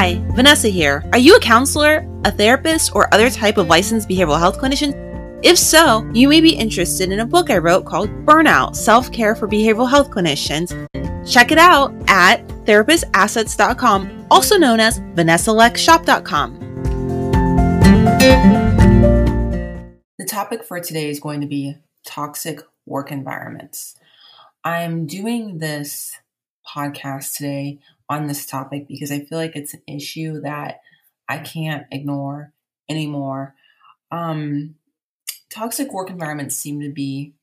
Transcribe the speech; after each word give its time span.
Hi, 0.00 0.18
Vanessa 0.34 0.68
here. 0.68 1.04
Are 1.12 1.18
you 1.18 1.36
a 1.36 1.40
counselor, 1.40 2.08
a 2.24 2.30
therapist, 2.30 2.94
or 2.94 3.12
other 3.12 3.28
type 3.28 3.58
of 3.58 3.66
licensed 3.66 4.08
behavioral 4.08 4.38
health 4.38 4.58
clinician? 4.58 4.94
If 5.44 5.58
so, 5.58 6.10
you 6.14 6.26
may 6.26 6.40
be 6.40 6.54
interested 6.54 7.12
in 7.12 7.20
a 7.20 7.26
book 7.26 7.50
I 7.50 7.58
wrote 7.58 7.84
called 7.84 8.08
Burnout 8.24 8.74
Self 8.74 9.12
Care 9.12 9.34
for 9.34 9.46
Behavioral 9.46 9.90
Health 9.90 10.10
Clinicians. 10.10 10.70
Check 11.30 11.52
it 11.52 11.58
out 11.58 11.92
at 12.08 12.48
therapistassets.com, 12.64 14.26
also 14.30 14.56
known 14.56 14.80
as 14.80 15.00
VanessaLexShop.com. 15.00 16.58
The 20.16 20.26
topic 20.26 20.64
for 20.64 20.80
today 20.80 21.10
is 21.10 21.20
going 21.20 21.42
to 21.42 21.46
be 21.46 21.76
toxic 22.06 22.62
work 22.86 23.12
environments. 23.12 23.98
I'm 24.64 25.04
doing 25.04 25.58
this 25.58 26.16
podcast 26.66 27.36
today 27.36 27.80
on 28.10 28.26
this 28.26 28.44
topic 28.44 28.88
because 28.88 29.12
I 29.12 29.20
feel 29.20 29.38
like 29.38 29.54
it's 29.54 29.72
an 29.72 29.82
issue 29.86 30.40
that 30.40 30.80
I 31.28 31.38
can't 31.38 31.86
ignore 31.92 32.52
anymore. 32.88 33.54
Um, 34.10 34.74
toxic 35.48 35.92
work 35.92 36.10
environments 36.10 36.56
seem 36.56 36.80
to 36.80 36.90
be 36.90 37.34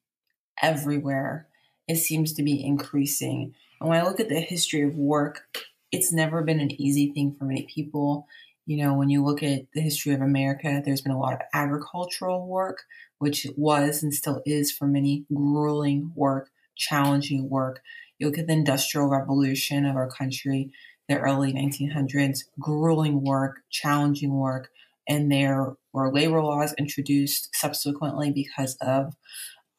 everywhere. 0.61 1.47
It 1.87 1.95
seems 1.95 2.33
to 2.33 2.43
be 2.43 2.63
increasing. 2.63 3.55
And 3.79 3.89
when 3.89 3.97
I 3.97 4.03
look 4.03 4.19
at 4.19 4.27
the 4.27 4.41
history 4.41 4.81
of 4.81 4.97
work, 4.97 5.45
it's 5.93 6.11
never 6.11 6.43
been 6.43 6.59
an 6.59 6.79
easy 6.79 7.13
thing 7.13 7.33
for 7.39 7.45
many 7.45 7.63
people. 7.73 8.27
You 8.65 8.83
know, 8.83 8.93
when 8.93 9.09
you 9.09 9.23
look 9.23 9.41
at 9.41 9.67
the 9.73 9.79
history 9.79 10.13
of 10.13 10.19
America, 10.19 10.81
there's 10.83 11.01
been 11.01 11.13
a 11.13 11.19
lot 11.19 11.31
of 11.31 11.39
agricultural 11.53 12.45
work, 12.45 12.83
which 13.19 13.47
was 13.55 14.03
and 14.03 14.13
still 14.13 14.41
is 14.45 14.69
for 14.69 14.85
many 14.85 15.25
grueling 15.33 16.11
work, 16.13 16.49
challenging 16.75 17.49
work. 17.49 17.81
You 18.19 18.27
look 18.27 18.37
at 18.37 18.47
the 18.47 18.53
Industrial 18.53 19.07
Revolution 19.07 19.85
of 19.85 19.95
our 19.95 20.09
country, 20.09 20.71
the 21.07 21.19
early 21.19 21.53
1900s, 21.53 22.39
grueling 22.59 23.23
work, 23.23 23.61
challenging 23.69 24.33
work, 24.33 24.69
and 25.07 25.31
there 25.31 25.75
were 25.93 26.13
labor 26.13 26.41
laws 26.41 26.73
introduced 26.77 27.49
subsequently 27.53 28.31
because 28.31 28.75
of 28.81 29.15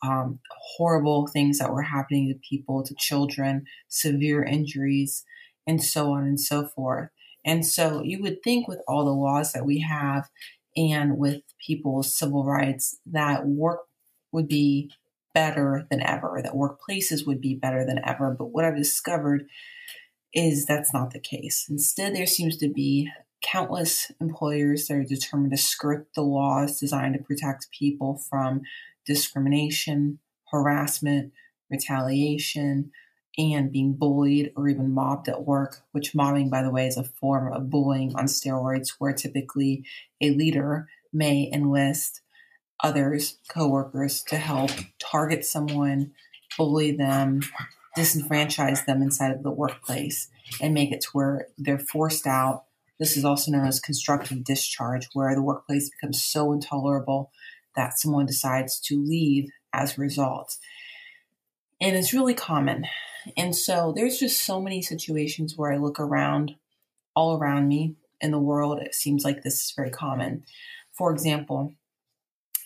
um, 0.02 0.38
horrible 0.76 1.26
things 1.26 1.58
that 1.58 1.72
were 1.72 1.82
happening 1.82 2.28
to 2.28 2.48
people, 2.48 2.82
to 2.84 2.94
children, 2.98 3.66
severe 3.88 4.42
injuries, 4.42 5.24
and 5.66 5.82
so 5.82 6.12
on 6.12 6.24
and 6.24 6.40
so 6.40 6.66
forth. 6.66 7.10
And 7.44 7.66
so 7.66 8.02
you 8.02 8.22
would 8.22 8.42
think 8.42 8.68
with 8.68 8.80
all 8.86 9.04
the 9.04 9.10
laws 9.10 9.52
that 9.52 9.66
we 9.66 9.80
have 9.80 10.28
and 10.76 11.18
with 11.18 11.42
people's 11.64 12.16
civil 12.16 12.44
rights 12.44 12.98
that 13.06 13.46
work 13.46 13.80
would 14.32 14.48
be 14.48 14.90
better 15.34 15.86
than 15.90 16.02
ever, 16.02 16.40
that 16.42 16.52
workplaces 16.52 17.26
would 17.26 17.40
be 17.40 17.54
better 17.54 17.84
than 17.84 18.00
ever. 18.04 18.34
But 18.36 18.46
what 18.46 18.64
I've 18.64 18.76
discovered 18.76 19.46
is 20.32 20.66
that's 20.66 20.92
not 20.92 21.12
the 21.12 21.20
case. 21.20 21.66
Instead, 21.68 22.14
there 22.14 22.26
seems 22.26 22.56
to 22.58 22.68
be 22.68 23.10
countless 23.40 24.10
employers 24.20 24.86
that 24.86 24.94
are 24.94 25.04
determined 25.04 25.52
to 25.52 25.56
skirt 25.56 26.08
the 26.14 26.22
laws 26.22 26.80
designed 26.80 27.14
to 27.14 27.22
protect 27.22 27.70
people 27.70 28.20
from 28.28 28.62
discrimination, 29.06 30.18
harassment, 30.50 31.32
retaliation, 31.70 32.90
and 33.38 33.70
being 33.70 33.92
bullied 33.94 34.52
or 34.56 34.68
even 34.68 34.92
mobbed 34.92 35.28
at 35.28 35.44
work, 35.44 35.82
which 35.92 36.14
mobbing, 36.14 36.50
by 36.50 36.62
the 36.62 36.70
way, 36.70 36.86
is 36.86 36.96
a 36.96 37.04
form 37.04 37.52
of 37.52 37.70
bullying 37.70 38.14
on 38.16 38.24
steroids, 38.24 38.94
where 38.98 39.12
typically 39.12 39.84
a 40.20 40.30
leader 40.30 40.88
may 41.12 41.48
enlist 41.52 42.20
others, 42.82 43.38
coworkers, 43.48 44.22
to 44.22 44.36
help 44.36 44.70
target 44.98 45.44
someone, 45.44 46.12
bully 46.56 46.92
them, 46.92 47.42
disenfranchise 47.96 48.84
them 48.86 49.02
inside 49.02 49.32
of 49.32 49.42
the 49.42 49.50
workplace, 49.50 50.28
and 50.60 50.74
make 50.74 50.92
it 50.92 51.00
to 51.00 51.08
where 51.12 51.48
they're 51.58 51.78
forced 51.78 52.26
out. 52.26 52.64
This 52.98 53.16
is 53.16 53.24
also 53.24 53.50
known 53.50 53.66
as 53.66 53.80
constructive 53.80 54.44
discharge, 54.44 55.08
where 55.12 55.34
the 55.34 55.42
workplace 55.42 55.90
becomes 55.90 56.22
so 56.22 56.52
intolerable 56.52 57.30
that 57.76 57.98
someone 57.98 58.26
decides 58.26 58.80
to 58.80 59.02
leave 59.02 59.50
as 59.72 59.96
a 59.96 60.00
result. 60.00 60.56
And 61.80 61.96
it's 61.96 62.12
really 62.12 62.34
common. 62.34 62.86
And 63.36 63.54
so 63.54 63.92
there's 63.94 64.18
just 64.18 64.40
so 64.42 64.60
many 64.60 64.82
situations 64.82 65.56
where 65.56 65.72
I 65.72 65.76
look 65.76 66.00
around, 66.00 66.56
all 67.14 67.38
around 67.38 67.68
me 67.68 67.94
in 68.20 68.30
the 68.32 68.38
world, 68.38 68.80
it 68.80 68.94
seems 68.94 69.24
like 69.24 69.42
this 69.42 69.64
is 69.64 69.72
very 69.76 69.90
common. 69.90 70.44
For 70.92 71.12
example, 71.12 71.74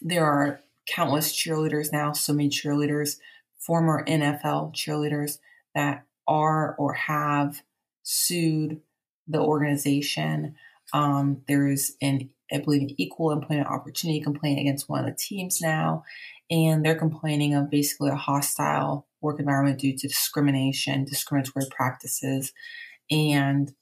there 0.04 0.24
are 0.24 0.60
countless 0.86 1.32
cheerleaders 1.32 1.92
now, 1.92 2.12
so 2.12 2.32
many 2.32 2.48
cheerleaders, 2.48 3.18
former 3.58 4.04
NFL 4.06 4.74
cheerleaders 4.74 5.38
that 5.74 6.04
are 6.26 6.74
or 6.78 6.94
have 6.94 7.62
sued 8.02 8.80
the 9.28 9.40
organization. 9.40 10.56
Um, 10.92 11.42
there's 11.48 11.92
an, 12.02 12.30
I 12.52 12.58
believe, 12.58 12.82
an 12.82 12.94
equal 12.98 13.30
employment 13.30 13.68
opportunity 13.68 14.20
complaint 14.20 14.60
against 14.60 14.88
one 14.88 15.00
of 15.00 15.06
the 15.06 15.16
teams 15.16 15.60
now, 15.60 16.04
and 16.50 16.84
they're 16.84 16.94
complaining 16.94 17.54
of 17.54 17.70
basically 17.70 18.10
a 18.10 18.16
hostile 18.16 19.06
work 19.20 19.38
environment 19.38 19.78
due 19.78 19.96
to 19.96 20.08
discrimination, 20.08 21.04
discriminatory 21.04 21.66
practices, 21.70 22.52
and 23.10 23.72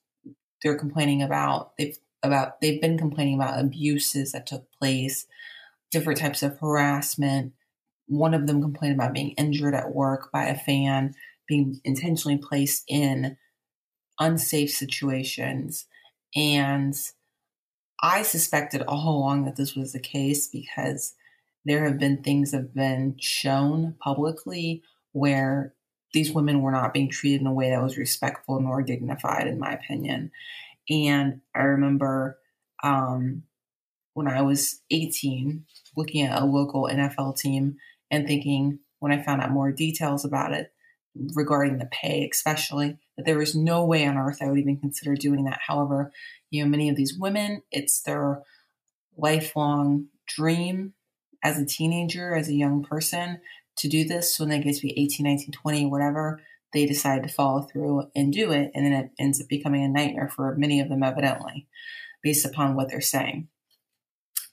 they're 0.62 0.78
complaining 0.78 1.22
about 1.22 1.76
they've 1.78 1.98
about 2.22 2.60
they've 2.60 2.80
been 2.80 2.98
complaining 2.98 3.34
about 3.34 3.58
abuses 3.58 4.32
that 4.32 4.46
took 4.46 4.70
place 4.72 5.26
different 5.90 6.18
types 6.18 6.42
of 6.42 6.58
harassment. 6.58 7.52
One 8.06 8.34
of 8.34 8.46
them 8.46 8.62
complained 8.62 8.94
about 8.94 9.14
being 9.14 9.30
injured 9.32 9.74
at 9.74 9.94
work 9.94 10.30
by 10.32 10.46
a 10.46 10.58
fan, 10.58 11.14
being 11.46 11.80
intentionally 11.84 12.38
placed 12.38 12.84
in 12.88 13.36
unsafe 14.18 14.70
situations. 14.70 15.86
And 16.34 16.94
I 18.02 18.22
suspected 18.22 18.82
all 18.82 19.16
along 19.16 19.44
that 19.44 19.56
this 19.56 19.74
was 19.74 19.92
the 19.92 20.00
case 20.00 20.48
because 20.48 21.14
there 21.64 21.84
have 21.84 21.98
been 21.98 22.22
things 22.22 22.50
that 22.50 22.58
have 22.58 22.74
been 22.74 23.16
shown 23.18 23.94
publicly 24.00 24.82
where 25.12 25.74
these 26.12 26.32
women 26.32 26.62
were 26.62 26.72
not 26.72 26.94
being 26.94 27.08
treated 27.08 27.40
in 27.40 27.46
a 27.46 27.52
way 27.52 27.70
that 27.70 27.82
was 27.82 27.98
respectful 27.98 28.60
nor 28.60 28.82
dignified, 28.82 29.46
in 29.46 29.58
my 29.58 29.72
opinion. 29.72 30.30
And 30.88 31.40
I 31.54 31.60
remember 31.62 32.38
um, 32.82 33.44
when 34.14 34.28
I 34.28 34.42
was 34.42 34.80
18, 34.90 35.64
looking 35.96 36.22
at 36.22 36.40
a 36.40 36.44
local 36.44 36.88
NFL 36.90 37.38
team 37.38 37.76
and 38.10 38.26
thinking, 38.26 38.80
when 38.98 39.12
I 39.12 39.22
found 39.22 39.40
out 39.40 39.50
more 39.50 39.72
details 39.72 40.24
about 40.24 40.52
it 40.52 40.72
regarding 41.34 41.78
the 41.78 41.88
pay, 41.90 42.28
especially, 42.30 42.98
that 43.16 43.26
there 43.26 43.38
was 43.38 43.54
no 43.54 43.84
way 43.84 44.06
on 44.06 44.16
earth 44.16 44.38
I 44.40 44.48
would 44.48 44.58
even 44.58 44.78
consider 44.78 45.14
doing 45.14 45.44
that. 45.44 45.60
However, 45.66 46.12
you 46.50 46.62
know, 46.62 46.70
many 46.70 46.88
of 46.88 46.96
these 46.96 47.16
women, 47.18 47.62
it's 47.70 48.02
their 48.02 48.42
lifelong 49.16 50.06
dream 50.26 50.94
as 51.42 51.58
a 51.58 51.66
teenager, 51.66 52.34
as 52.34 52.48
a 52.48 52.54
young 52.54 52.82
person, 52.82 53.40
to 53.76 53.88
do 53.88 54.04
this. 54.04 54.38
When 54.38 54.48
they 54.48 54.60
get 54.60 54.76
to 54.76 54.82
be 54.82 54.98
18, 54.98 55.24
19, 55.24 55.52
20, 55.52 55.86
whatever, 55.86 56.40
they 56.72 56.86
decide 56.86 57.22
to 57.22 57.28
follow 57.28 57.62
through 57.62 58.10
and 58.14 58.32
do 58.32 58.52
it. 58.52 58.70
And 58.74 58.84
then 58.86 58.92
it 58.92 59.10
ends 59.18 59.40
up 59.40 59.48
becoming 59.48 59.82
a 59.84 59.88
nightmare 59.88 60.28
for 60.28 60.54
many 60.56 60.80
of 60.80 60.88
them, 60.88 61.02
evidently, 61.02 61.66
based 62.22 62.44
upon 62.44 62.76
what 62.76 62.90
they're 62.90 63.00
saying. 63.00 63.48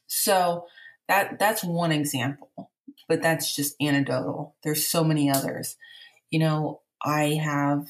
So 0.08 0.66
that 1.08 1.40
that's 1.40 1.64
one 1.64 1.92
example, 1.92 2.72
but 3.08 3.22
that's 3.22 3.56
just 3.56 3.76
anecdotal. 3.82 4.56
There's 4.64 4.88
so 4.88 5.04
many 5.04 5.30
others. 5.30 5.78
You 6.32 6.40
know, 6.40 6.82
I 7.04 7.40
have 7.42 7.88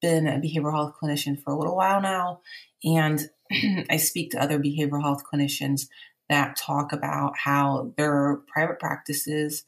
been 0.00 0.26
a 0.26 0.38
behavioral 0.38 0.72
health 0.72 0.94
clinician 1.00 1.40
for 1.40 1.52
a 1.52 1.58
little 1.58 1.76
while 1.76 2.00
now, 2.00 2.40
and 2.82 3.30
I 3.90 3.96
speak 3.98 4.30
to 4.32 4.42
other 4.42 4.58
behavioral 4.58 5.02
health 5.02 5.22
clinicians 5.30 5.88
that 6.28 6.56
talk 6.56 6.92
about 6.92 7.36
how 7.36 7.92
their 7.96 8.40
private 8.48 8.78
practices 8.78 9.64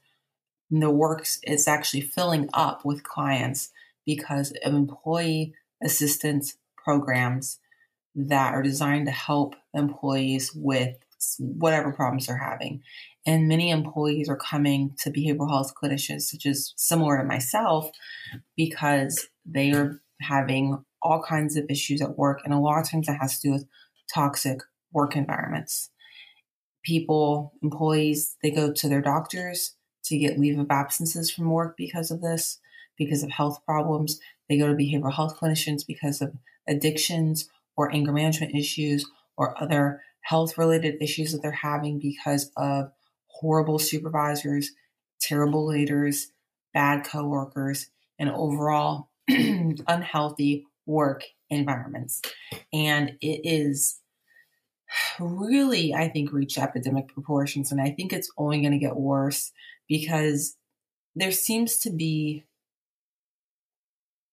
the 0.70 0.90
works 0.90 1.38
is 1.44 1.68
actually 1.68 2.00
filling 2.00 2.48
up 2.52 2.84
with 2.84 3.04
clients 3.04 3.70
because 4.04 4.52
of 4.64 4.74
employee 4.74 5.54
assistance 5.82 6.56
programs 6.76 7.58
that 8.14 8.54
are 8.54 8.62
designed 8.62 9.06
to 9.06 9.12
help 9.12 9.54
employees 9.74 10.52
with 10.54 10.96
whatever 11.38 11.92
problems 11.92 12.26
they're 12.26 12.36
having. 12.36 12.82
And 13.26 13.48
many 13.48 13.70
employees 13.70 14.28
are 14.28 14.36
coming 14.36 14.94
to 15.00 15.10
behavioral 15.10 15.50
health 15.50 15.72
clinicians, 15.74 16.22
such 16.22 16.46
as 16.46 16.72
similar 16.76 17.18
to 17.18 17.24
myself, 17.24 17.90
because 18.56 19.28
they 19.44 19.72
are 19.72 20.00
having 20.20 20.84
all 21.02 21.22
kinds 21.22 21.56
of 21.56 21.66
issues 21.68 22.00
at 22.00 22.16
work. 22.16 22.40
And 22.44 22.54
a 22.54 22.58
lot 22.58 22.80
of 22.80 22.90
times 22.90 23.06
that 23.06 23.18
has 23.20 23.40
to 23.40 23.48
do 23.48 23.52
with 23.52 23.66
toxic 24.12 24.60
work 24.92 25.16
environments. 25.16 25.90
People, 26.84 27.52
employees, 27.62 28.36
they 28.42 28.50
go 28.50 28.72
to 28.72 28.88
their 28.88 29.02
doctors 29.02 29.74
to 30.04 30.16
get 30.16 30.38
leave 30.38 30.58
of 30.58 30.70
absences 30.70 31.30
from 31.30 31.50
work 31.50 31.76
because 31.76 32.12
of 32.12 32.20
this, 32.20 32.60
because 32.96 33.24
of 33.24 33.30
health 33.30 33.60
problems. 33.66 34.20
They 34.48 34.56
go 34.56 34.68
to 34.68 34.74
behavioral 34.74 35.14
health 35.14 35.38
clinicians 35.38 35.84
because 35.84 36.22
of 36.22 36.34
addictions 36.68 37.48
or 37.76 37.92
anger 37.92 38.12
management 38.12 38.54
issues 38.54 39.04
or 39.36 39.60
other 39.60 40.02
health 40.26 40.58
related 40.58 41.00
issues 41.00 41.30
that 41.30 41.40
they're 41.40 41.52
having 41.52 42.00
because 42.00 42.50
of 42.56 42.90
horrible 43.28 43.78
supervisors, 43.78 44.72
terrible 45.20 45.66
leaders, 45.66 46.32
bad 46.74 47.04
coworkers, 47.04 47.90
and 48.18 48.30
overall 48.30 49.08
unhealthy 49.28 50.66
work 50.84 51.22
environments. 51.48 52.22
And 52.72 53.12
it 53.20 53.40
is 53.44 54.00
really, 55.20 55.94
I 55.94 56.08
think, 56.08 56.32
reached 56.32 56.58
epidemic 56.58 57.06
proportions. 57.06 57.70
And 57.70 57.80
I 57.80 57.90
think 57.90 58.12
it's 58.12 58.30
only 58.36 58.60
going 58.60 58.72
to 58.72 58.78
get 58.78 58.96
worse 58.96 59.52
because 59.88 60.56
there 61.14 61.30
seems 61.30 61.78
to 61.78 61.90
be 61.90 62.44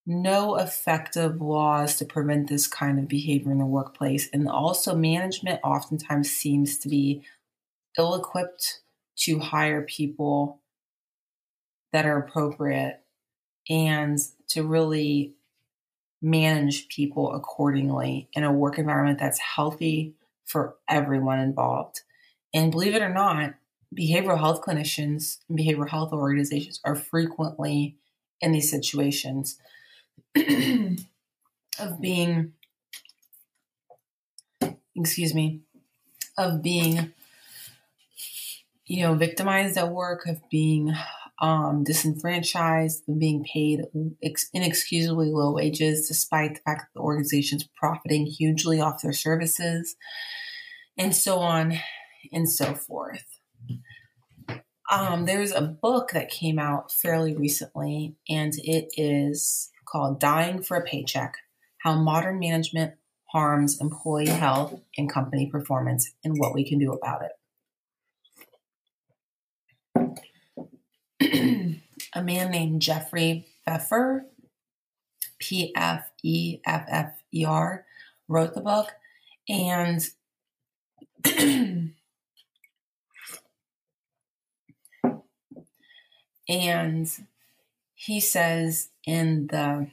no 0.06 0.56
effective 0.56 1.42
laws 1.42 1.96
to 1.98 2.06
prevent 2.06 2.50
this 2.50 2.68
kind 2.68 3.00
of 3.00 3.08
behavior 3.08 3.52
in 3.52 3.60
the 3.60 3.66
workplace. 3.66 4.30
And 4.34 4.50
also, 4.50 4.96
management 4.96 5.60
oftentimes 5.64 6.30
seems 6.30 6.78
to 6.80 6.90
be 6.90 7.24
ill 7.98 8.16
equipped 8.16 8.82
to 9.16 9.40
hire 9.40 9.84
people 9.84 10.60
that 11.94 12.06
are 12.06 12.18
appropriate 12.18 13.02
and 13.70 14.18
to 14.50 14.64
really 14.64 15.36
manage 16.22 16.88
people 16.88 17.34
accordingly 17.34 18.30
in 18.34 18.44
a 18.44 18.52
work 18.52 18.80
environment 18.80 19.20
that's 19.20 19.40
healthy 19.40 20.16
for 20.46 20.76
everyone 20.90 21.40
involved. 21.40 22.02
And 22.54 22.72
believe 22.72 22.96
it 22.96 23.02
or 23.02 23.14
not, 23.14 23.54
behavioral 23.98 24.40
health 24.40 24.62
clinicians 24.62 25.40
and 25.48 25.58
behavioral 25.58 25.90
health 25.90 26.12
organizations 26.12 26.82
are 26.84 26.96
frequently 26.96 27.98
in 28.42 28.52
these 28.52 28.70
situations 28.70 29.60
of 31.80 32.02
being, 32.02 32.54
excuse 34.96 35.34
me, 35.34 35.62
of 36.38 36.62
being, 36.62 37.14
you 38.86 39.04
know, 39.04 39.16
victimized 39.16 39.78
at 39.78 39.92
work, 39.92 40.26
of 40.26 40.42
being 40.50 40.94
um, 41.42 41.84
disenfranchised, 41.84 43.08
of 43.08 43.20
being 43.20 43.44
paid 43.44 43.82
inexcusably 44.54 45.30
low 45.30 45.52
wages, 45.52 46.08
despite 46.08 46.56
the 46.56 46.62
fact 46.62 46.82
that 46.82 46.94
the 46.96 47.02
organization's 47.02 47.68
profiting 47.76 48.26
hugely 48.26 48.80
off 48.80 49.02
their 49.02 49.14
services, 49.14 49.96
and 50.98 51.16
so 51.16 51.40
on 51.40 51.74
and 52.32 52.50
so 52.50 52.74
forth. 52.74 53.26
Um, 54.92 55.26
there's 55.26 55.52
a 55.52 55.62
book 55.62 56.12
that 56.12 56.30
came 56.30 56.60
out 56.60 56.92
fairly 56.92 57.36
recently, 57.36 58.16
and 58.30 58.54
it 58.64 58.90
is 58.96 59.70
called 59.94 60.20
Dying 60.20 60.62
for 60.64 60.76
a 60.76 60.84
Paycheck 60.84 61.36
How 61.78 61.94
Modern 61.94 62.40
Management 62.40 62.96
Harms 63.26 63.80
Employee 63.80 64.26
Health 64.26 64.82
and 64.98 65.08
Company 65.08 65.46
Performance 65.46 66.14
and 66.24 66.40
What 66.40 66.56
We 66.56 66.68
Can 66.68 66.80
Do 66.80 66.94
About 66.94 67.22
it. 71.22 71.80
a 72.16 72.24
man 72.24 72.50
named 72.50 72.82
Jeffrey 72.82 73.46
Pfeffer, 73.66 74.26
P 75.38 75.72
F 75.76 76.10
E 76.24 76.58
F 76.66 76.86
F 76.90 77.22
E 77.32 77.46
R, 77.46 77.86
wrote 78.28 78.56
the 78.56 78.62
book. 78.62 78.94
And 79.48 80.02
and 86.50 87.08
he 88.06 88.20
says 88.20 88.90
in 89.06 89.48
the 89.48 89.88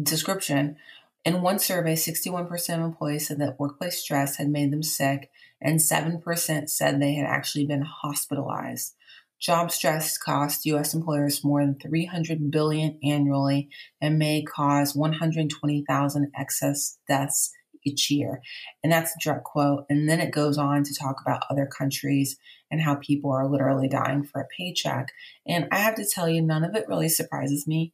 description 0.00 0.76
in 1.24 1.42
one 1.42 1.58
survey, 1.58 1.94
61% 1.94 2.74
of 2.74 2.80
employees 2.80 3.28
said 3.28 3.38
that 3.40 3.58
workplace 3.58 3.98
stress 3.98 4.36
had 4.36 4.48
made 4.48 4.72
them 4.72 4.82
sick, 4.82 5.30
and 5.60 5.78
7% 5.78 6.70
said 6.70 7.00
they 7.00 7.14
had 7.14 7.26
actually 7.26 7.66
been 7.66 7.82
hospitalized. 7.82 8.94
Job 9.38 9.70
stress 9.70 10.16
costs 10.16 10.64
U.S. 10.66 10.94
employers 10.94 11.44
more 11.44 11.64
than 11.64 11.78
300 11.78 12.50
billion 12.50 12.98
annually 13.02 13.68
and 14.00 14.18
may 14.18 14.42
cause 14.42 14.94
120,000 14.94 16.32
excess 16.38 16.98
deaths 17.08 17.50
each 17.84 18.10
year. 18.10 18.42
And 18.82 18.92
that's 18.92 19.12
a 19.12 19.18
direct 19.22 19.44
quote. 19.44 19.86
And 19.88 20.08
then 20.08 20.20
it 20.20 20.30
goes 20.30 20.58
on 20.58 20.84
to 20.84 20.94
talk 20.94 21.16
about 21.22 21.44
other 21.50 21.66
countries 21.66 22.36
and 22.70 22.80
how 22.80 22.94
people 22.96 23.32
are 23.32 23.48
literally 23.48 23.88
dying 23.88 24.24
for 24.24 24.40
a 24.40 24.46
paycheck. 24.46 25.12
And 25.46 25.68
I 25.72 25.78
have 25.78 25.96
to 25.96 26.06
tell 26.06 26.28
you, 26.28 26.40
none 26.40 26.64
of 26.64 26.74
it 26.74 26.88
really 26.88 27.08
surprises 27.08 27.66
me. 27.66 27.92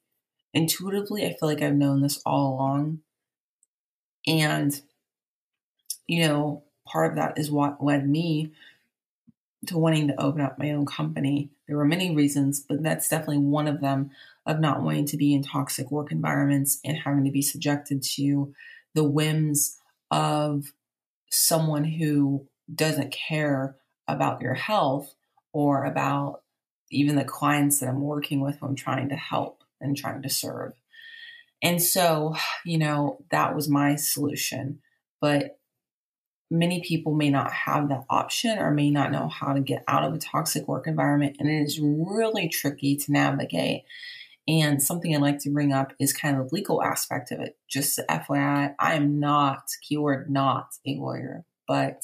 Intuitively, 0.53 1.25
I 1.25 1.31
feel 1.31 1.49
like 1.49 1.63
I've 1.63 1.75
known 1.75 2.03
this 2.03 2.21
all 2.25 2.55
along. 2.55 3.01
And, 4.27 4.81
you 6.07 6.27
know, 6.27 6.65
part 6.87 7.11
of 7.11 7.17
that 7.17 7.39
is 7.39 7.51
what 7.51 7.83
led 7.83 8.09
me 8.09 8.53
to 9.67 9.79
wanting 9.79 10.09
to 10.09 10.21
open 10.21 10.41
up 10.41 10.59
my 10.59 10.71
own 10.71 10.87
company. 10.87 11.51
There 11.67 11.77
were 11.77 11.85
many 11.85 12.15
reasons, 12.15 12.61
but 12.61 12.83
that's 12.83 13.09
definitely 13.09 13.39
one 13.39 13.67
of 13.67 13.81
them 13.81 14.11
of 14.45 14.61
not 14.61 14.83
wanting 14.83 15.07
to 15.07 15.17
be 15.17 15.35
in 15.35 15.43
toxic 15.43 15.91
work 15.91 16.13
environments 16.13 16.79
and 16.85 16.97
having 16.97 17.25
to 17.25 17.31
be 17.31 17.43
subjected 17.43 18.03
to 18.03 18.55
the 18.95 19.05
whims 19.05 19.79
of 20.11 20.73
someone 21.31 21.85
who 21.85 22.47
doesn't 22.73 23.13
care 23.13 23.77
about 24.09 24.41
your 24.41 24.55
health 24.55 25.15
or 25.53 25.85
about 25.85 26.43
even 26.91 27.17
the 27.17 27.25
clients 27.25 27.81
that 27.81 27.89
I'm 27.89 28.01
working 28.01 28.41
with 28.41 28.59
who 28.59 28.67
I'm 28.67 28.77
trying 28.77 29.09
to 29.09 29.17
help 29.17 29.63
and 29.81 29.97
trying 29.97 30.23
to 30.23 30.31
serve. 30.31 30.73
And 31.63 31.83
so, 31.83 32.37
you 32.65 32.79
know, 32.79 33.25
that 33.31 33.55
was 33.55 33.69
my 33.69 33.97
solution. 33.97 34.81
But 35.21 35.59
many 36.51 36.81
people 36.83 37.15
may 37.15 37.31
not 37.31 37.53
have 37.53 37.89
that 37.89 38.05
option 38.09 38.59
or 38.59 38.71
may 38.71 38.91
not 38.91 39.11
know 39.11 39.29
how 39.29 39.53
to 39.53 39.61
get 39.61 39.83
out 39.89 40.05
of 40.05 40.15
a 40.15 40.19
toxic 40.19 40.69
work 40.69 40.87
environment. 40.87 41.37
And 41.41 41.49
it 41.49 41.63
is 41.63 41.81
really 41.81 42.49
tricky 42.49 42.97
to 42.97 43.13
navigate. 43.13 43.83
And 44.49 44.81
something 44.81 45.15
I'd 45.15 45.23
like 45.23 45.41
to 45.41 45.51
bring 45.51 45.73
up 45.73 45.93
is 45.99 46.13
kind 46.13 46.39
of 46.39 46.49
the 46.49 46.55
legal 46.55 46.83
aspect 46.83 47.33
of 47.33 47.41
it. 47.41 47.57
Just 47.69 47.99
FYI, 48.09 48.75
I 48.79 48.95
am 48.95 49.19
not, 49.19 49.65
keyword, 49.83 50.31
not 50.31 50.69
a 50.87 50.95
lawyer, 50.95 51.45
but 51.67 52.03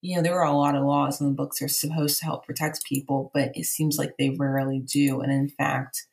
you 0.00 0.16
know, 0.16 0.22
there 0.22 0.40
are 0.40 0.46
a 0.46 0.56
lot 0.56 0.76
of 0.76 0.84
laws 0.84 1.20
in 1.20 1.26
the 1.26 1.32
books 1.32 1.60
are 1.60 1.68
supposed 1.68 2.18
to 2.18 2.24
help 2.24 2.46
protect 2.46 2.84
people, 2.84 3.30
but 3.34 3.50
it 3.54 3.64
seems 3.64 3.98
like 3.98 4.16
they 4.16 4.30
rarely 4.30 4.80
do. 4.80 5.20
And 5.20 5.32
in 5.32 5.48
fact, 5.48 6.06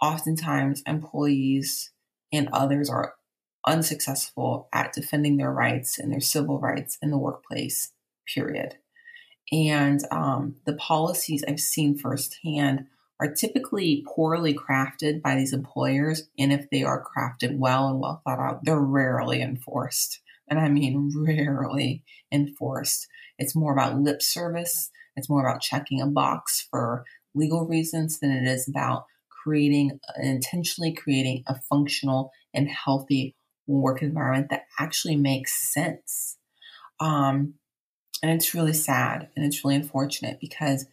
oftentimes 0.00 0.82
employees 0.86 1.90
and 2.32 2.48
others 2.52 2.88
are 2.88 3.14
unsuccessful 3.66 4.68
at 4.72 4.92
defending 4.92 5.36
their 5.36 5.52
rights 5.52 5.98
and 5.98 6.12
their 6.12 6.20
civil 6.20 6.58
rights 6.58 6.96
in 7.02 7.10
the 7.10 7.18
workplace, 7.18 7.92
period. 8.32 8.76
And 9.52 10.00
um, 10.10 10.56
the 10.64 10.74
policies 10.74 11.44
I've 11.46 11.60
seen 11.60 11.96
firsthand 11.96 12.86
are 13.20 13.32
typically 13.32 14.04
poorly 14.06 14.54
crafted 14.54 15.22
by 15.22 15.36
these 15.36 15.52
employers. 15.52 16.28
And 16.38 16.52
if 16.52 16.68
they 16.70 16.82
are 16.82 17.04
crafted 17.04 17.58
well 17.58 17.88
and 17.88 18.00
well 18.00 18.22
thought 18.24 18.38
out, 18.38 18.64
they're 18.64 18.78
rarely 18.78 19.40
enforced. 19.40 20.20
And 20.48 20.58
I 20.58 20.68
mean, 20.68 21.12
rarely 21.16 22.02
enforced. 22.32 23.06
It's 23.38 23.56
more 23.56 23.72
about 23.72 23.98
lip 23.98 24.22
service. 24.22 24.90
It's 25.16 25.30
more 25.30 25.46
about 25.46 25.62
checking 25.62 26.00
a 26.00 26.06
box 26.06 26.66
for 26.70 27.04
legal 27.34 27.66
reasons 27.66 28.18
than 28.18 28.30
it 28.30 28.46
is 28.46 28.68
about 28.68 29.04
creating, 29.30 29.98
intentionally 30.20 30.92
creating 30.92 31.44
a 31.46 31.54
functional 31.68 32.32
and 32.54 32.68
healthy 32.68 33.34
work 33.66 34.02
environment 34.02 34.50
that 34.50 34.64
actually 34.78 35.16
makes 35.16 35.72
sense. 35.72 36.36
Um, 37.00 37.54
and 38.22 38.32
it's 38.32 38.54
really 38.54 38.72
sad 38.72 39.28
and 39.36 39.44
it's 39.44 39.64
really 39.64 39.76
unfortunate 39.76 40.38
because 40.40 40.86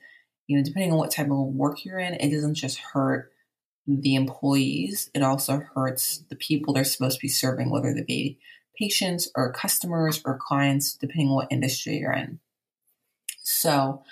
you 0.48 0.58
know, 0.58 0.64
depending 0.64 0.92
on 0.92 0.98
what 0.98 1.12
type 1.12 1.28
of 1.28 1.38
work 1.38 1.86
you're 1.86 2.00
in, 2.00 2.16
it 2.16 2.30
doesn't 2.30 2.56
just 2.56 2.78
hurt 2.78 3.32
the 3.88 4.16
employees, 4.16 5.10
it 5.14 5.24
also 5.24 5.62
hurts 5.74 6.24
the 6.30 6.36
people 6.36 6.74
they're 6.74 6.84
supposed 6.84 7.18
to 7.18 7.22
be 7.22 7.30
serving, 7.30 7.70
whether 7.70 7.94
they 7.94 8.04
be 8.04 8.40
patients 8.78 9.30
or 9.36 9.52
customers 9.52 10.22
or 10.26 10.38
clients, 10.38 10.96
depending 10.96 11.30
on 11.30 11.36
what 11.36 11.52
industry 11.52 11.98
you're 11.98 12.14
in. 12.14 12.40
So, 13.42 14.04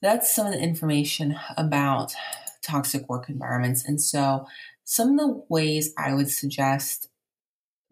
that's 0.00 0.34
some 0.34 0.46
of 0.46 0.52
the 0.52 0.60
information 0.60 1.36
about 1.56 2.14
toxic 2.62 3.08
work 3.08 3.28
environments. 3.28 3.84
And 3.84 4.00
so, 4.00 4.46
some 4.84 5.10
of 5.10 5.18
the 5.18 5.42
ways 5.48 5.92
I 5.98 6.14
would 6.14 6.30
suggest 6.30 7.08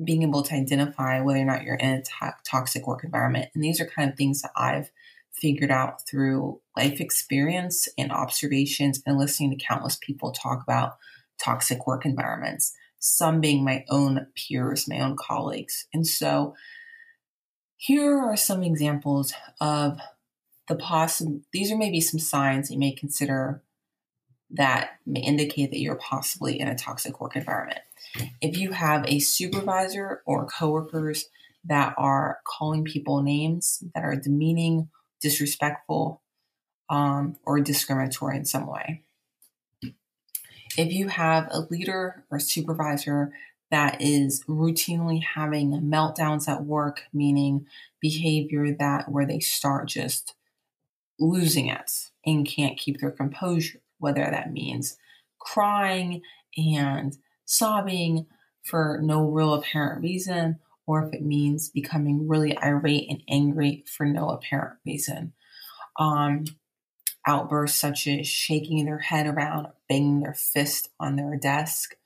being 0.03 0.23
able 0.23 0.43
to 0.43 0.55
identify 0.55 1.21
whether 1.21 1.41
or 1.41 1.45
not 1.45 1.63
you're 1.63 1.77
in 1.77 1.91
a 1.91 2.03
to- 2.03 2.37
toxic 2.45 2.87
work 2.87 3.03
environment, 3.03 3.51
and 3.55 3.65
these 3.65 3.81
are 3.81 3.87
kind 3.87 4.11
of 4.11 4.17
things 4.17 4.43
that 4.43 4.53
I've 4.57 4.91
figured 5.33 5.71
out 5.71 6.07
through 6.07 6.61
life 6.77 7.01
experience 7.01 7.89
and 7.99 8.11
observations 8.11 9.03
and 9.07 9.19
listening 9.19 9.51
to 9.51 9.65
countless 9.65 9.97
people 9.97 10.33
talk 10.33 10.63
about 10.63 10.97
toxic 11.39 11.87
work 11.87 12.07
environments, 12.07 12.75
some 12.99 13.41
being 13.41 13.65
my 13.65 13.85
own 13.89 14.27
peers, 14.35 14.89
my 14.89 15.01
own 15.01 15.17
colleagues. 15.17 15.87
And 15.93 16.07
so 16.07 16.55
here 17.77 18.19
are 18.19 18.37
some 18.37 18.63
examples 18.63 19.33
of 19.61 20.01
the 20.69 20.77
possible, 20.77 21.41
these 21.53 21.71
are 21.71 21.77
maybe 21.77 22.01
some 22.01 22.19
signs 22.19 22.71
you 22.71 22.79
may 22.79 22.93
consider 22.93 23.63
that 24.51 24.91
may 25.05 25.21
indicate 25.21 25.71
that 25.71 25.81
you're 25.81 25.97
possibly 25.97 26.59
in 26.59 26.69
a 26.69 26.77
toxic 26.77 27.21
work 27.21 27.37
environment. 27.37 27.81
If 28.41 28.57
you 28.57 28.73
have 28.73 29.05
a 29.07 29.19
supervisor 29.19 30.23
or 30.25 30.47
coworkers 30.47 31.27
that 31.65 31.95
are 31.99 32.39
calling 32.47 32.85
people 32.85 33.23
names 33.23 33.83
that 33.95 34.05
are 34.05 34.17
demeaning 34.17 34.89
disrespectful, 35.21 36.23
um, 36.89 37.37
or 37.45 37.61
discriminatory 37.61 38.37
in 38.37 38.45
some 38.45 38.67
way. 38.67 39.03
If 40.77 40.93
you 40.93 41.09
have 41.09 41.49
a 41.51 41.67
leader 41.71 42.25
or 42.31 42.39
supervisor 42.39 43.33
that 43.71 44.01
is 44.01 44.45
routinely 44.45 45.23
having 45.23 45.73
meltdowns 45.73 46.49
at 46.49 46.65
work, 46.65 47.03
meaning 47.13 47.67
behavior 48.01 48.75
that 48.79 49.11
where 49.11 49.27
they 49.27 49.41
start 49.41 49.89
just 49.89 50.35
losing 51.19 51.69
it 51.69 52.11
and 52.25 52.47
can't 52.47 52.79
keep 52.79 53.01
their 53.01 53.11
composure, 53.11 53.81
whether 53.99 54.21
that 54.21 54.53
means 54.53 54.97
crying 55.39 56.23
and 56.57 57.17
sobbing 57.45 58.27
for 58.63 59.01
no 59.03 59.29
real 59.29 59.55
apparent 59.55 60.03
reason, 60.03 60.59
or 60.87 61.05
if 61.05 61.15
it 61.15 61.23
means 61.23 61.71
becoming 61.71 62.29
really 62.29 62.57
irate 62.59 63.09
and 63.09 63.23
angry 63.29 63.85
for 63.87 64.07
no 64.07 64.29
apparent 64.31 64.79
reason. 64.85 65.33
Um, 65.99 66.45
outbursts 67.27 67.79
such 67.79 68.07
as 68.07 68.27
shaking 68.29 68.85
their 68.85 68.99
head 68.99 69.27
around, 69.27 69.69
banging 69.89 70.21
their 70.21 70.35
fist 70.35 70.91
on 71.01 71.17
their 71.17 71.37
desk, 71.37 71.97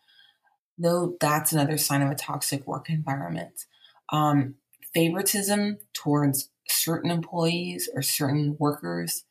though 0.79 1.17
that's 1.21 1.53
another 1.53 1.77
sign 1.77 2.03
of 2.03 2.11
a 2.11 2.15
toxic 2.15 2.67
work 2.67 2.89
environment. 2.89 3.67
Um, 4.11 4.55
favoritism 4.95 5.79
towards 5.93 6.51
certain 6.69 7.11
employees 7.11 7.89
or 7.95 8.03
certain 8.03 8.57
workers 8.59 9.25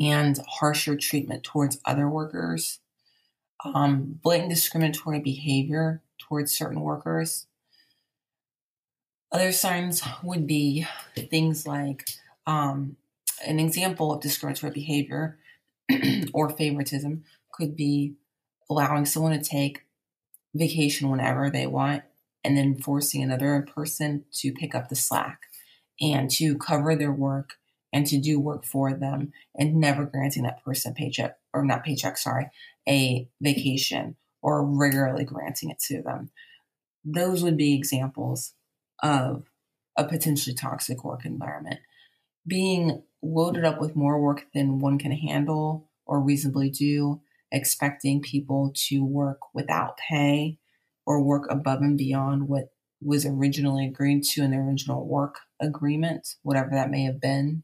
and 0.00 0.38
harsher 0.46 0.96
treatment 0.96 1.44
towards 1.44 1.80
other 1.84 2.08
workers, 2.08 2.80
um, 3.64 4.18
blatant 4.22 4.50
discriminatory 4.50 5.20
behavior 5.20 6.02
towards 6.18 6.56
certain 6.56 6.80
workers. 6.80 7.46
Other 9.30 9.52
signs 9.52 10.02
would 10.22 10.46
be 10.46 10.86
things 11.16 11.66
like 11.66 12.08
um, 12.46 12.96
an 13.46 13.58
example 13.58 14.12
of 14.12 14.20
discriminatory 14.20 14.72
behavior 14.72 15.38
or 16.32 16.50
favoritism 16.50 17.24
could 17.52 17.76
be 17.76 18.14
allowing 18.70 19.06
someone 19.06 19.32
to 19.32 19.42
take 19.42 19.84
vacation 20.54 21.10
whenever 21.10 21.50
they 21.50 21.66
want 21.66 22.02
and 22.44 22.56
then 22.56 22.76
forcing 22.76 23.22
another 23.22 23.66
person 23.74 24.24
to 24.32 24.52
pick 24.52 24.74
up 24.74 24.88
the 24.88 24.96
slack 24.96 25.42
and 26.00 26.30
to 26.30 26.56
cover 26.56 26.94
their 26.94 27.12
work 27.12 27.54
and 27.92 28.06
to 28.06 28.18
do 28.18 28.38
work 28.38 28.64
for 28.64 28.92
them 28.92 29.32
and 29.54 29.74
never 29.74 30.04
granting 30.04 30.42
that 30.42 30.62
person 30.64 30.94
paycheck 30.94 31.38
or 31.52 31.64
not 31.64 31.84
paycheck, 31.84 32.18
sorry, 32.18 32.50
a 32.88 33.28
vacation 33.40 34.16
or 34.42 34.64
regularly 34.64 35.24
granting 35.24 35.70
it 35.70 35.78
to 35.78 36.02
them. 36.02 36.30
Those 37.04 37.42
would 37.42 37.56
be 37.56 37.74
examples 37.74 38.54
of 39.02 39.44
a 39.96 40.04
potentially 40.04 40.54
toxic 40.54 41.04
work 41.04 41.24
environment. 41.24 41.80
Being 42.46 43.02
loaded 43.22 43.64
up 43.64 43.80
with 43.80 43.96
more 43.96 44.20
work 44.20 44.46
than 44.54 44.78
one 44.78 44.98
can 44.98 45.12
handle 45.12 45.90
or 46.06 46.20
reasonably 46.20 46.70
do, 46.70 47.20
expecting 47.50 48.20
people 48.20 48.72
to 48.74 49.04
work 49.04 49.40
without 49.54 49.96
pay 49.96 50.58
or 51.06 51.22
work 51.22 51.50
above 51.50 51.80
and 51.80 51.98
beyond 51.98 52.48
what 52.48 52.72
was 53.00 53.24
originally 53.24 53.86
agreed 53.86 54.22
to 54.22 54.42
in 54.42 54.50
the 54.50 54.56
original 54.56 55.06
work 55.06 55.36
agreement, 55.60 56.36
whatever 56.42 56.70
that 56.72 56.90
may 56.90 57.04
have 57.04 57.20
been. 57.20 57.62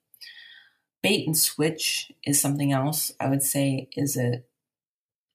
Bait 1.03 1.27
and 1.27 1.37
switch 1.37 2.11
is 2.25 2.41
something 2.41 2.73
else 2.73 3.13
I 3.21 3.29
would 3.29 3.43
say 3.43 3.89
is 3.97 4.17
a 4.17 4.43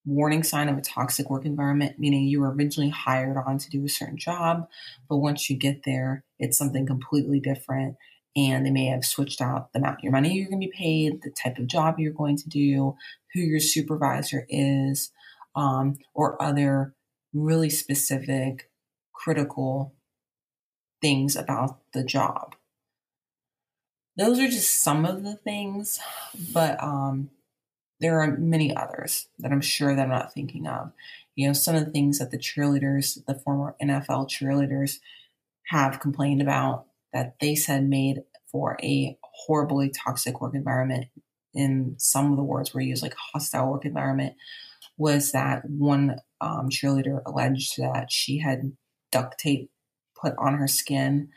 warning 0.05 0.43
sign 0.43 0.69
of 0.69 0.77
a 0.77 0.81
toxic 0.81 1.29
work 1.29 1.45
environment, 1.45 1.99
meaning 1.99 2.27
you 2.27 2.41
were 2.41 2.51
originally 2.51 2.89
hired 2.89 3.37
on 3.37 3.57
to 3.59 3.69
do 3.69 3.85
a 3.85 3.89
certain 3.89 4.17
job, 4.17 4.67
but 5.07 5.17
once 5.17 5.49
you 5.49 5.57
get 5.57 5.83
there, 5.83 6.23
it's 6.39 6.57
something 6.57 6.85
completely 6.87 7.39
different. 7.39 7.95
And 8.35 8.65
they 8.65 8.71
may 8.71 8.85
have 8.85 9.03
switched 9.03 9.41
out 9.41 9.73
the 9.73 9.79
amount 9.79 9.97
of 9.97 10.03
your 10.03 10.11
money 10.11 10.33
you're 10.33 10.49
going 10.49 10.61
to 10.61 10.67
be 10.67 10.73
paid, 10.73 11.21
the 11.21 11.31
type 11.31 11.57
of 11.57 11.67
job 11.67 11.95
you're 11.97 12.13
going 12.13 12.37
to 12.37 12.49
do, 12.49 12.95
who 13.33 13.41
your 13.41 13.59
supervisor 13.59 14.45
is, 14.49 15.11
um, 15.55 15.97
or 16.13 16.41
other 16.41 16.93
really 17.33 17.69
specific, 17.69 18.69
critical 19.13 19.93
things 21.01 21.35
about 21.35 21.79
the 21.93 22.03
job. 22.03 22.55
Those 24.17 24.39
are 24.39 24.47
just 24.47 24.81
some 24.81 25.05
of 25.05 25.23
the 25.23 25.35
things, 25.35 25.99
but 26.53 26.81
um, 26.83 27.29
there 27.99 28.19
are 28.21 28.37
many 28.37 28.75
others 28.75 29.27
that 29.39 29.51
I'm 29.51 29.61
sure 29.61 29.95
that 29.95 30.01
I'm 30.01 30.09
not 30.09 30.33
thinking 30.33 30.67
of. 30.67 30.91
You 31.35 31.47
know, 31.47 31.53
some 31.53 31.75
of 31.75 31.85
the 31.85 31.91
things 31.91 32.19
that 32.19 32.31
the 32.31 32.37
cheerleaders, 32.37 33.23
the 33.25 33.35
former 33.35 33.75
NFL 33.81 34.29
cheerleaders, 34.29 34.99
have 35.67 35.99
complained 35.99 36.41
about 36.41 36.85
that 37.13 37.35
they 37.39 37.55
said 37.55 37.87
made 37.87 38.23
for 38.51 38.77
a 38.83 39.17
horribly 39.21 39.89
toxic 39.89 40.41
work 40.41 40.55
environment. 40.55 41.07
In 41.53 41.95
some 41.97 42.31
of 42.31 42.37
the 42.37 42.43
words 42.43 42.73
were 42.73 42.81
used, 42.81 43.01
like 43.01 43.15
hostile 43.15 43.71
work 43.71 43.85
environment, 43.85 44.35
was 44.97 45.31
that 45.31 45.67
one 45.67 46.17
um, 46.41 46.69
cheerleader 46.69 47.21
alleged 47.25 47.77
that 47.77 48.11
she 48.11 48.39
had 48.39 48.73
duct 49.11 49.39
tape 49.39 49.71
put 50.19 50.35
on 50.37 50.55
her 50.55 50.67
skin. 50.67 51.29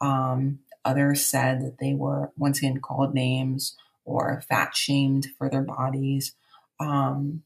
Um, 0.00 0.60
others 0.84 1.24
said 1.24 1.62
that 1.62 1.78
they 1.78 1.94
were 1.94 2.32
once 2.36 2.58
again 2.58 2.80
called 2.80 3.14
names 3.14 3.76
or 4.04 4.42
fat 4.48 4.76
shamed 4.76 5.28
for 5.38 5.48
their 5.48 5.62
bodies 5.62 6.34
um, 6.78 7.42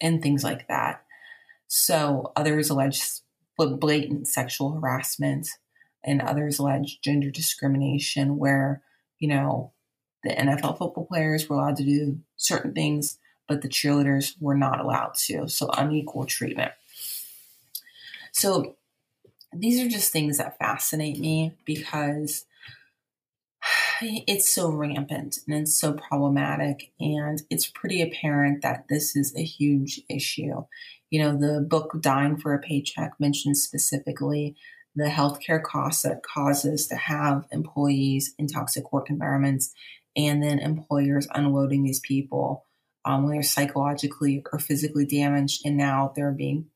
and 0.00 0.22
things 0.22 0.44
like 0.44 0.68
that. 0.68 1.04
So 1.66 2.32
others 2.36 2.70
alleged 2.70 3.20
blatant 3.56 4.28
sexual 4.28 4.72
harassment 4.72 5.48
and 6.04 6.20
others 6.20 6.58
allege 6.58 7.00
gender 7.00 7.30
discrimination 7.30 8.38
where, 8.38 8.82
you 9.18 9.28
know, 9.28 9.72
the 10.24 10.30
NFL 10.30 10.78
football 10.78 11.06
players 11.06 11.48
were 11.48 11.56
allowed 11.56 11.76
to 11.76 11.84
do 11.84 12.18
certain 12.36 12.74
things, 12.74 13.18
but 13.46 13.62
the 13.62 13.68
cheerleaders 13.68 14.34
were 14.40 14.56
not 14.56 14.80
allowed 14.80 15.14
to. 15.26 15.48
So 15.48 15.68
unequal 15.76 16.26
treatment. 16.26 16.72
So 18.32 18.76
these 19.52 19.80
are 19.80 19.88
just 19.88 20.12
things 20.12 20.38
that 20.38 20.58
fascinate 20.58 21.18
me 21.18 21.54
because 21.64 22.44
it's 24.00 24.48
so 24.48 24.70
rampant 24.70 25.38
and 25.46 25.56
it's 25.56 25.74
so 25.74 25.92
problematic 25.92 26.92
and 27.00 27.42
it's 27.50 27.66
pretty 27.66 28.00
apparent 28.02 28.62
that 28.62 28.86
this 28.88 29.16
is 29.16 29.34
a 29.36 29.42
huge 29.42 30.00
issue 30.08 30.64
you 31.10 31.20
know 31.20 31.36
the 31.36 31.60
book 31.60 31.96
dying 32.00 32.36
for 32.36 32.54
a 32.54 32.58
paycheck 32.58 33.12
mentions 33.18 33.62
specifically 33.62 34.54
the 34.98 35.06
healthcare 35.06 35.62
costs 35.62 36.02
that 36.02 36.22
causes 36.22 36.86
to 36.88 36.96
have 36.96 37.46
employees 37.50 38.34
in 38.38 38.46
toxic 38.46 38.92
work 38.92 39.10
environments 39.10 39.72
and 40.16 40.42
then 40.42 40.58
employers 40.58 41.28
unloading 41.34 41.82
these 41.84 42.00
people 42.00 42.64
um, 43.04 43.24
when 43.24 43.32
they're 43.32 43.42
psychologically 43.42 44.42
or 44.52 44.58
physically 44.58 45.06
damaged 45.06 45.62
and 45.64 45.76
now 45.76 46.12
they're 46.14 46.32
being 46.32 46.66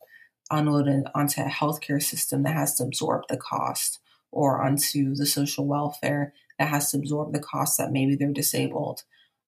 unloaded 0.50 1.04
onto 1.14 1.40
a 1.40 1.46
healthcare 1.46 2.02
system 2.02 2.42
that 2.42 2.54
has 2.54 2.74
to 2.74 2.84
absorb 2.84 3.22
the 3.28 3.36
cost 3.36 3.98
or 4.30 4.62
onto 4.62 5.14
the 5.14 5.26
social 5.26 5.66
welfare 5.66 6.32
that 6.58 6.68
has 6.68 6.90
to 6.90 6.98
absorb 6.98 7.32
the 7.32 7.40
cost 7.40 7.78
that 7.78 7.92
maybe 7.92 8.14
they're 8.14 8.32
disabled. 8.32 9.02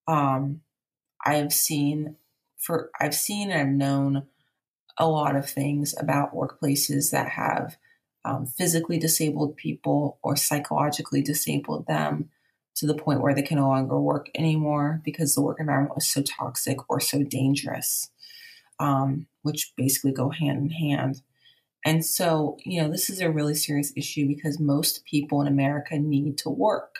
Um, 0.06 0.60
I've 1.24 1.52
seen 1.52 2.16
for 2.58 2.90
I've 3.00 3.14
seen 3.14 3.50
and 3.50 3.60
I've 3.60 3.74
known 3.74 4.26
a 4.98 5.08
lot 5.08 5.36
of 5.36 5.48
things 5.48 5.94
about 5.98 6.34
workplaces 6.34 7.10
that 7.10 7.30
have 7.30 7.76
um, 8.24 8.46
physically 8.46 8.98
disabled 8.98 9.56
people 9.56 10.18
or 10.22 10.36
psychologically 10.36 11.22
disabled 11.22 11.86
them 11.86 12.30
to 12.76 12.86
the 12.86 12.94
point 12.94 13.20
where 13.20 13.34
they 13.34 13.42
can 13.42 13.58
no 13.58 13.68
longer 13.68 14.00
work 14.00 14.28
anymore 14.34 15.00
because 15.04 15.34
the 15.34 15.42
work 15.42 15.60
environment 15.60 15.94
was 15.94 16.06
so 16.06 16.22
toxic 16.22 16.78
or 16.90 17.00
so 17.00 17.22
dangerous, 17.22 18.10
um, 18.80 19.26
which 19.42 19.72
basically 19.76 20.12
go 20.12 20.30
hand 20.30 20.58
in 20.58 20.70
hand. 20.70 21.22
And 21.84 22.04
so, 22.04 22.56
you 22.64 22.80
know, 22.82 22.90
this 22.90 23.10
is 23.10 23.20
a 23.20 23.30
really 23.30 23.54
serious 23.54 23.92
issue 23.94 24.26
because 24.26 24.58
most 24.58 25.04
people 25.04 25.40
in 25.42 25.46
America 25.46 25.98
need 25.98 26.38
to 26.38 26.50
work. 26.50 26.96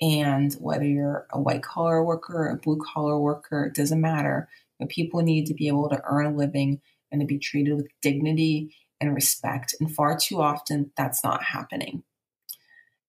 And 0.00 0.52
whether 0.54 0.84
you're 0.84 1.26
a 1.30 1.40
white 1.40 1.62
collar 1.62 2.04
worker, 2.04 2.48
a 2.48 2.56
blue 2.56 2.78
collar 2.94 3.18
worker, 3.18 3.66
it 3.66 3.74
doesn't 3.74 4.00
matter. 4.00 4.48
But 4.78 4.88
people 4.88 5.22
need 5.22 5.46
to 5.46 5.54
be 5.54 5.68
able 5.68 5.88
to 5.88 6.02
earn 6.04 6.26
a 6.26 6.36
living 6.36 6.80
and 7.10 7.20
to 7.20 7.26
be 7.26 7.38
treated 7.38 7.74
with 7.74 7.88
dignity 8.02 8.74
and 9.00 9.14
respect. 9.14 9.74
And 9.80 9.94
far 9.94 10.16
too 10.18 10.40
often, 10.40 10.92
that's 10.96 11.22
not 11.22 11.42
happening. 11.44 12.02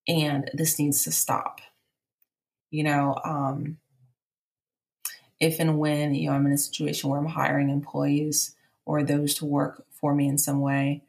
And 0.08 0.50
this 0.54 0.80
needs 0.80 1.04
to 1.04 1.12
stop. 1.12 1.62
You 2.72 2.84
know, 2.84 3.20
um, 3.24 3.78
if 5.40 5.60
and 5.60 5.80
when 5.80 6.14
you 6.14 6.30
know 6.30 6.36
I'm 6.36 6.46
in 6.46 6.52
a 6.52 6.58
situation 6.58 7.10
where 7.10 7.20
I'm 7.20 7.26
hiring 7.26 7.70
employees 7.70 8.56
or 8.86 9.04
those 9.04 9.34
to 9.36 9.46
work 9.46 9.86
for 9.92 10.14
me 10.14 10.28
in 10.28 10.38
some 10.38 10.62
way, 10.62 11.04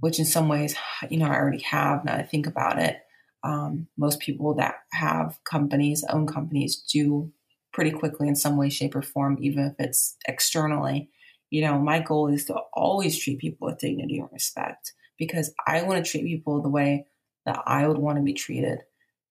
which 0.00 0.18
in 0.18 0.24
some 0.24 0.48
ways, 0.48 0.76
you 1.10 1.18
know, 1.18 1.26
I 1.26 1.36
already 1.36 1.62
have 1.62 2.04
now 2.04 2.14
I 2.14 2.22
think 2.22 2.46
about 2.46 2.78
it. 2.78 3.02
Um, 3.42 3.86
most 3.96 4.18
people 4.20 4.54
that 4.54 4.76
have 4.92 5.38
companies, 5.44 6.04
own 6.10 6.26
companies, 6.26 6.76
do 6.76 7.32
pretty 7.72 7.90
quickly 7.92 8.26
in 8.26 8.34
some 8.34 8.56
way, 8.56 8.68
shape, 8.68 8.96
or 8.96 9.02
form, 9.02 9.38
even 9.40 9.64
if 9.64 9.74
it's 9.78 10.16
externally. 10.26 11.10
You 11.50 11.62
know, 11.62 11.78
my 11.78 12.00
goal 12.00 12.28
is 12.28 12.44
to 12.46 12.54
always 12.72 13.18
treat 13.18 13.38
people 13.38 13.68
with 13.68 13.78
dignity 13.78 14.18
and 14.18 14.28
respect 14.32 14.92
because 15.18 15.52
I 15.66 15.82
want 15.82 16.04
to 16.04 16.10
treat 16.10 16.24
people 16.24 16.62
the 16.62 16.68
way 16.68 17.06
that 17.44 17.62
I 17.66 17.86
would 17.86 17.98
want 17.98 18.18
to 18.18 18.24
be 18.24 18.34
treated. 18.34 18.80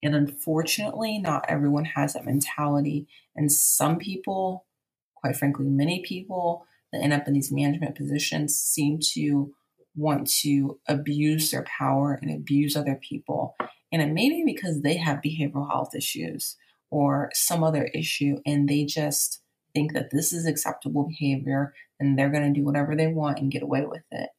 And 0.02 0.14
unfortunately, 0.14 1.18
not 1.18 1.46
everyone 1.48 1.84
has 1.84 2.14
that 2.14 2.24
mentality. 2.24 3.06
And 3.34 3.50
some 3.52 3.98
people, 3.98 4.66
quite 5.14 5.36
frankly, 5.36 5.66
many 5.66 6.02
people 6.02 6.66
that 6.92 7.02
end 7.02 7.12
up 7.12 7.26
in 7.26 7.34
these 7.34 7.52
management 7.52 7.96
positions 7.96 8.56
seem 8.56 8.98
to 9.14 9.52
want 9.94 10.28
to 10.28 10.78
abuse 10.88 11.50
their 11.50 11.64
power 11.64 12.18
and 12.20 12.30
abuse 12.30 12.76
other 12.76 12.98
people. 13.02 13.56
And 13.92 14.02
it 14.02 14.12
may 14.12 14.28
be 14.28 14.44
because 14.44 14.82
they 14.82 14.96
have 14.96 15.22
behavioral 15.24 15.70
health 15.70 15.94
issues 15.94 16.56
or 16.90 17.30
some 17.34 17.64
other 17.64 17.84
issue 17.94 18.38
and 18.46 18.68
they 18.68 18.84
just 18.84 19.40
think 19.76 19.92
that 19.92 20.10
this 20.10 20.32
is 20.32 20.46
acceptable 20.46 21.06
behavior 21.06 21.74
and 22.00 22.18
they're 22.18 22.30
going 22.30 22.52
to 22.52 22.58
do 22.58 22.64
whatever 22.64 22.96
they 22.96 23.08
want 23.08 23.38
and 23.38 23.52
get 23.52 23.62
away 23.62 23.84
with 23.84 24.04
it. 24.10 24.30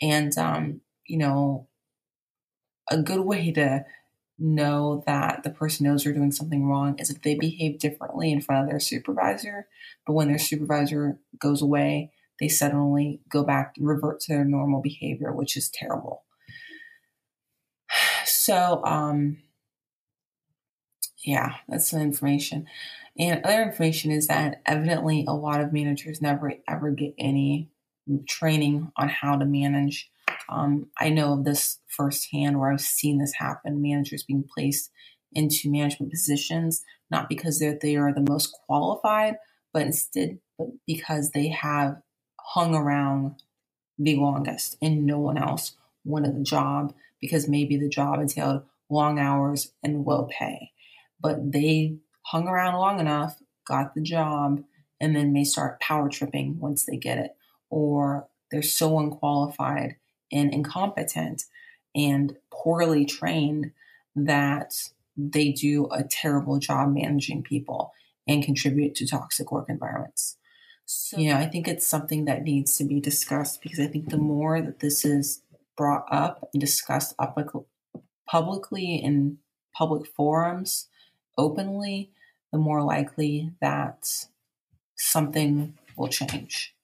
And, 0.00 0.36
um, 0.38 0.80
you 1.06 1.18
know, 1.18 1.66
a 2.88 3.02
good 3.02 3.20
way 3.20 3.50
to 3.50 3.84
know 4.38 5.02
that 5.06 5.42
the 5.42 5.50
person 5.50 5.86
knows 5.86 6.04
they're 6.04 6.12
doing 6.12 6.30
something 6.30 6.66
wrong 6.66 6.96
is 7.00 7.10
if 7.10 7.22
they 7.22 7.34
behave 7.34 7.80
differently 7.80 8.30
in 8.30 8.40
front 8.40 8.62
of 8.62 8.70
their 8.70 8.78
supervisor, 8.78 9.66
but 10.06 10.12
when 10.12 10.28
their 10.28 10.38
supervisor 10.38 11.18
goes 11.40 11.62
away, 11.62 12.12
they 12.38 12.48
suddenly 12.48 13.20
go 13.28 13.42
back, 13.42 13.74
revert 13.80 14.20
to 14.20 14.32
their 14.32 14.44
normal 14.44 14.80
behavior, 14.80 15.32
which 15.32 15.56
is 15.56 15.68
terrible. 15.68 16.22
So, 18.24 18.80
um, 18.84 19.38
yeah, 21.24 21.56
that's 21.68 21.88
some 21.88 22.00
information. 22.00 22.66
And 23.18 23.44
other 23.44 23.62
information 23.62 24.10
is 24.10 24.26
that 24.28 24.60
evidently 24.66 25.24
a 25.26 25.32
lot 25.32 25.60
of 25.60 25.72
managers 25.72 26.20
never 26.20 26.52
ever 26.68 26.90
get 26.90 27.14
any 27.18 27.70
training 28.28 28.92
on 28.96 29.08
how 29.08 29.36
to 29.36 29.44
manage. 29.44 30.10
Um, 30.48 30.88
I 30.98 31.08
know 31.08 31.32
of 31.32 31.44
this 31.44 31.78
firsthand 31.88 32.58
where 32.58 32.72
I've 32.72 32.80
seen 32.80 33.18
this 33.18 33.34
happen 33.34 33.82
managers 33.82 34.22
being 34.22 34.44
placed 34.44 34.90
into 35.32 35.70
management 35.70 36.12
positions, 36.12 36.84
not 37.10 37.28
because 37.28 37.58
they 37.58 37.96
are 37.96 38.12
the 38.12 38.24
most 38.28 38.52
qualified, 38.66 39.36
but 39.72 39.82
instead 39.82 40.38
because 40.86 41.30
they 41.30 41.48
have 41.48 42.00
hung 42.40 42.74
around 42.74 43.42
the 43.98 44.16
longest 44.16 44.76
and 44.80 45.04
no 45.04 45.18
one 45.18 45.38
else 45.38 45.72
wanted 46.04 46.36
the 46.36 46.44
job 46.44 46.94
because 47.20 47.48
maybe 47.48 47.76
the 47.76 47.88
job 47.88 48.20
entailed 48.20 48.62
long 48.88 49.18
hours 49.18 49.72
and 49.82 50.04
low 50.04 50.28
pay. 50.30 50.70
But 51.20 51.52
they 51.52 51.96
hung 52.26 52.48
around 52.48 52.74
long 52.74 52.98
enough, 52.98 53.40
got 53.64 53.94
the 53.94 54.00
job, 54.00 54.64
and 55.00 55.14
then 55.14 55.32
may 55.32 55.44
start 55.44 55.80
power 55.80 56.08
tripping 56.08 56.58
once 56.58 56.84
they 56.84 56.96
get 56.96 57.18
it. 57.18 57.36
Or 57.70 58.26
they're 58.50 58.62
so 58.62 58.98
unqualified 58.98 59.96
and 60.32 60.52
incompetent 60.52 61.44
and 61.94 62.36
poorly 62.50 63.06
trained 63.06 63.70
that 64.16 64.74
they 65.16 65.52
do 65.52 65.88
a 65.92 66.02
terrible 66.02 66.58
job 66.58 66.92
managing 66.92 67.42
people 67.42 67.92
and 68.26 68.42
contribute 68.42 68.96
to 68.96 69.06
toxic 69.06 69.52
work 69.52 69.66
environments. 69.68 70.36
So, 70.84 71.18
you 71.18 71.30
know, 71.30 71.38
I 71.38 71.46
think 71.46 71.68
it's 71.68 71.86
something 71.86 72.24
that 72.24 72.42
needs 72.42 72.76
to 72.78 72.84
be 72.84 73.00
discussed 73.00 73.62
because 73.62 73.78
I 73.78 73.86
think 73.86 74.10
the 74.10 74.18
more 74.18 74.60
that 74.60 74.80
this 74.80 75.04
is 75.04 75.42
brought 75.76 76.06
up 76.10 76.48
and 76.52 76.60
discussed 76.60 77.14
publicly 78.26 78.96
in 78.96 79.38
public 79.72 80.06
forums 80.08 80.88
openly, 81.38 82.10
the 82.56 82.62
more 82.62 82.82
likely 82.82 83.52
that 83.60 84.08
something 84.96 85.74
will 85.94 86.08
change. 86.08 86.74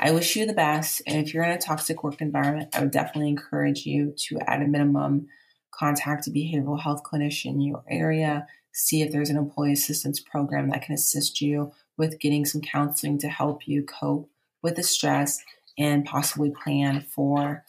I 0.00 0.10
wish 0.10 0.34
you 0.34 0.46
the 0.46 0.52
best. 0.52 1.00
And 1.06 1.24
if 1.24 1.32
you're 1.32 1.44
in 1.44 1.52
a 1.52 1.58
toxic 1.58 2.02
work 2.02 2.20
environment, 2.20 2.70
I 2.74 2.80
would 2.80 2.90
definitely 2.90 3.28
encourage 3.28 3.86
you 3.86 4.12
to, 4.26 4.40
at 4.48 4.62
a 4.62 4.66
minimum, 4.66 5.28
contact 5.72 6.26
a 6.26 6.30
behavioral 6.30 6.80
health 6.80 7.04
clinician 7.04 7.50
in 7.50 7.60
your 7.60 7.84
area, 7.88 8.48
see 8.72 9.00
if 9.00 9.12
there's 9.12 9.30
an 9.30 9.36
employee 9.36 9.74
assistance 9.74 10.18
program 10.18 10.70
that 10.70 10.82
can 10.82 10.96
assist 10.96 11.40
you 11.40 11.70
with 11.96 12.18
getting 12.18 12.44
some 12.44 12.60
counseling 12.60 13.16
to 13.18 13.28
help 13.28 13.68
you 13.68 13.84
cope 13.84 14.28
with 14.60 14.74
the 14.74 14.82
stress 14.82 15.38
and 15.78 16.04
possibly 16.04 16.50
plan 16.64 17.00
for 17.00 17.64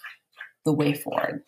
the 0.66 0.74
way 0.74 0.96
forward. 0.96 1.44